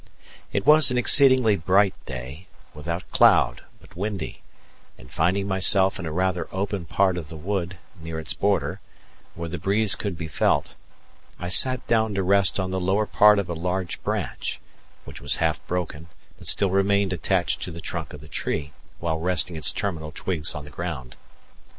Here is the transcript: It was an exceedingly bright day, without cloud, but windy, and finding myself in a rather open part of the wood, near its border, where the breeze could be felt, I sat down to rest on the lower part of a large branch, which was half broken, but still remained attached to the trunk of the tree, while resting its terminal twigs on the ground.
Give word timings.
It 0.51 0.65
was 0.65 0.89
an 0.89 0.97
exceedingly 0.97 1.55
bright 1.55 1.93
day, 2.07 2.47
without 2.73 3.07
cloud, 3.11 3.61
but 3.79 3.95
windy, 3.95 4.41
and 4.97 5.11
finding 5.11 5.47
myself 5.47 5.99
in 5.99 6.07
a 6.07 6.11
rather 6.11 6.47
open 6.51 6.85
part 6.85 7.17
of 7.19 7.29
the 7.29 7.37
wood, 7.37 7.77
near 8.01 8.17
its 8.17 8.33
border, 8.33 8.81
where 9.35 9.47
the 9.47 9.59
breeze 9.59 9.93
could 9.93 10.17
be 10.17 10.27
felt, 10.27 10.73
I 11.39 11.49
sat 11.49 11.85
down 11.85 12.15
to 12.15 12.23
rest 12.23 12.59
on 12.59 12.71
the 12.71 12.79
lower 12.79 13.05
part 13.05 13.37
of 13.37 13.47
a 13.47 13.53
large 13.53 14.01
branch, 14.01 14.59
which 15.05 15.21
was 15.21 15.35
half 15.35 15.63
broken, 15.67 16.07
but 16.39 16.47
still 16.47 16.71
remained 16.71 17.13
attached 17.13 17.61
to 17.61 17.71
the 17.71 17.79
trunk 17.79 18.11
of 18.11 18.21
the 18.21 18.27
tree, 18.27 18.73
while 18.99 19.19
resting 19.19 19.55
its 19.55 19.71
terminal 19.71 20.11
twigs 20.11 20.55
on 20.55 20.65
the 20.65 20.71
ground. 20.71 21.15